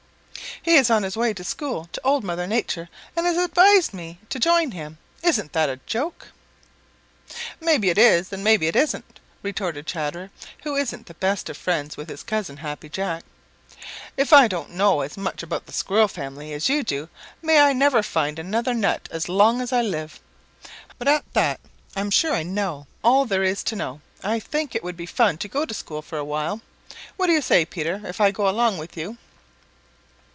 "He 0.63 0.75
is 0.75 0.91
on 0.91 1.01
his 1.01 1.17
way 1.17 1.33
to 1.33 1.43
school 1.43 1.89
to 1.91 1.99
Old 2.03 2.23
Mother 2.23 2.45
Nature 2.45 2.87
and 3.15 3.25
has 3.25 3.35
advised 3.35 3.95
me 3.95 4.19
to 4.29 4.37
join 4.37 4.69
him. 4.69 4.99
Isn't 5.23 5.53
that 5.53 5.69
a 5.69 5.77
joke?" 5.87 6.27
"Maybe 7.59 7.89
it 7.89 7.97
is, 7.97 8.31
and 8.31 8.43
maybe 8.43 8.67
it 8.67 8.75
isn't," 8.75 9.19
retorted 9.41 9.87
Chatterer, 9.87 10.29
who 10.61 10.75
isn't 10.75 11.07
the 11.07 11.15
best 11.15 11.49
of 11.49 11.57
friends 11.57 11.97
with 11.97 12.09
his 12.09 12.21
cousin, 12.21 12.57
Happy 12.57 12.89
Jack. 12.89 13.23
"If 14.15 14.31
I 14.31 14.47
don't 14.47 14.69
know 14.69 15.01
as 15.01 15.17
much 15.17 15.41
about 15.41 15.65
the 15.65 15.71
Squirrel 15.73 16.07
family 16.07 16.53
as 16.53 16.69
you 16.69 16.83
do, 16.83 17.09
may 17.41 17.59
I 17.59 17.73
never 17.73 18.03
find 18.03 18.37
another 18.37 18.75
nut 18.75 19.09
as 19.11 19.27
long 19.27 19.61
as 19.61 19.73
I 19.73 19.81
live. 19.81 20.19
But 20.99 21.07
at 21.07 21.23
that, 21.33 21.59
I'm 21.95 22.07
not 22.07 22.13
sure 22.13 22.35
I 22.35 22.43
know 22.43 22.85
all 23.03 23.25
there 23.25 23.43
is 23.43 23.63
to 23.63 23.75
know. 23.75 24.01
I 24.23 24.39
think 24.39 24.75
it 24.75 24.83
would 24.83 24.97
be 24.97 25.07
fun 25.07 25.39
to 25.39 25.47
go 25.47 25.65
to 25.65 25.73
school 25.73 26.03
for 26.03 26.19
a 26.19 26.25
while. 26.25 26.61
What 27.17 27.25
do 27.27 27.33
you 27.33 27.41
say, 27.41 27.65
Peter, 27.65 28.01
if 28.03 28.21
I 28.21 28.29
go 28.29 28.47
along 28.47 28.77
with 28.77 28.95
you?" 28.95 29.17